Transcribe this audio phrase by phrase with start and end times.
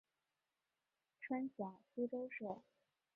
[1.19, 2.63] 川陕苏区设。